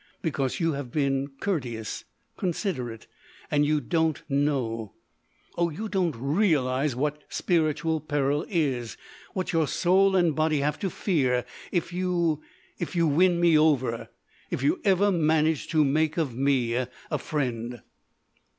[0.23, 9.53] "Because you have been courteous—considerate—and you don't know—oh, you don't realise what spiritual peril is!—What
[9.53, 15.11] your soul and body have to fear if you—if you win me over—if you ever
[15.11, 16.87] manage to make of me a
[17.19, 17.83] friend!"